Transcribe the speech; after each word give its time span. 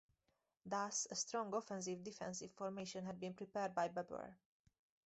Thus, 0.65 1.05
a 1.11 1.15
strong 1.15 1.53
offensive-defensive 1.53 2.53
formation 2.53 3.05
had 3.05 3.19
been 3.19 3.35
prepared 3.35 3.75
by 3.75 3.87
Babur. 3.87 4.33